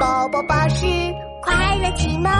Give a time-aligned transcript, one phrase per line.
[0.00, 0.84] 宝宝巴士
[1.40, 2.30] 快乐启蒙。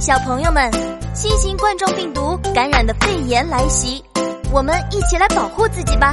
[0.00, 0.70] 小朋友们，
[1.14, 4.02] 新型冠状病毒感染的肺炎来袭，
[4.50, 6.12] 我们一起来保护自己吧。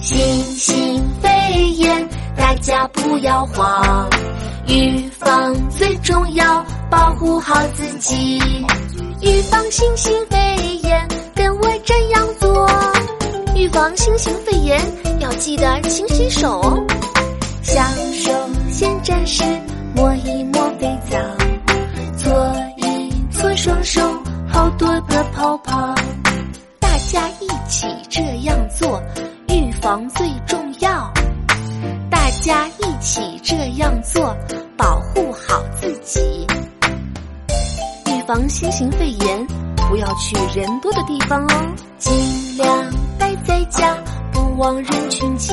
[0.00, 1.28] 新型肺
[1.76, 4.08] 炎，大家不要慌，
[4.68, 8.40] 预防最重要，保护好自己。
[9.20, 10.38] 预防新型肺
[10.82, 12.68] 炎，跟我这样做。
[13.54, 14.80] 预防新型肺炎，
[15.20, 16.84] 要记得勤洗手哦。
[17.62, 17.80] 小
[18.12, 18.32] 手
[18.70, 19.44] 先沾湿，
[19.94, 21.16] 抹一抹肥皂，
[22.18, 24.00] 搓一搓双手，
[24.48, 25.94] 好多的泡泡。
[26.80, 29.00] 大家一起这样做，
[29.48, 31.12] 预防最重要。
[32.10, 34.36] 大家一起这样做，
[34.76, 36.44] 保护好自己。
[38.06, 39.46] 预防新型肺炎，
[39.88, 42.12] 不要去人多的地方哦，尽
[42.56, 43.96] 量待在家，
[44.32, 45.52] 不往人群挤。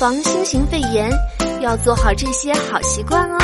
[0.00, 1.10] 防新型肺炎，
[1.60, 3.38] 要做好这些好习惯哦。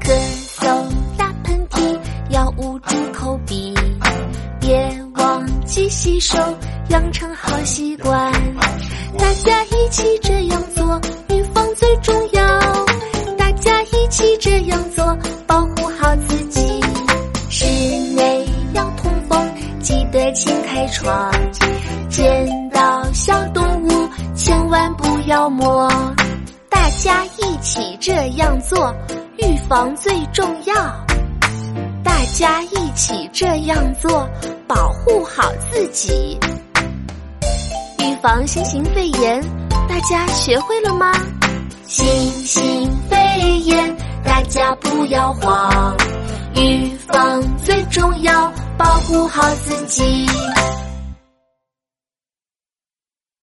[0.00, 0.12] 咳
[0.58, 0.66] 嗽、
[1.16, 1.96] 打喷嚏
[2.30, 3.72] 要捂住口鼻，
[4.58, 6.36] 别忘记洗手，
[6.88, 8.32] 养成好习惯。
[9.16, 12.42] 大家一起这样做，预防最重要。
[13.38, 15.64] 大家一起这样做，保
[20.72, 21.30] 开窗。
[22.08, 25.86] 见到小动物，千万不要摸。
[26.70, 28.94] 大家一起这样做，
[29.36, 30.74] 预防最重要。
[32.02, 34.26] 大家一起这样做，
[34.66, 36.38] 保护好自己。
[37.98, 39.44] 预防新型肺炎，
[39.86, 41.12] 大家学会了吗？
[41.86, 42.06] 新
[42.46, 43.16] 型肺
[43.60, 45.94] 炎，大家不要慌，
[46.54, 50.26] 预防最重要，保护好自己。